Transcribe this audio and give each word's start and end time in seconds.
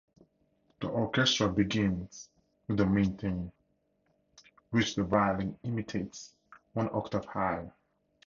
The 0.79 0.87
orchestra 0.87 1.47
begins 1.47 2.31
with 2.67 2.77
the 2.77 2.87
main 2.87 3.15
theme, 3.17 3.51
which 4.71 4.95
the 4.95 5.03
violin 5.03 5.59
imitates 5.61 6.33
one 6.73 6.89
octave 6.91 7.25
higher. 7.25 7.71